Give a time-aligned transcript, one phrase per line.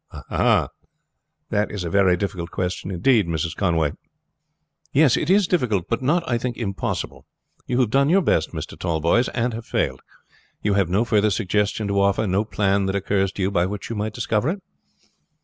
[0.31, 0.69] "Ah!
[1.51, 3.55] that is a very difficult question indeed, Mrs.
[3.55, 3.91] Conway."
[4.91, 7.27] "Yes, it is difficult, but not, I think, impossible.
[7.67, 8.75] You have done your best, Mr.
[8.75, 10.01] Tallboys, and have failed.
[10.63, 13.91] You have no further suggestion to offer, no plan that occurs to you by which
[13.91, 14.63] you might discover it?"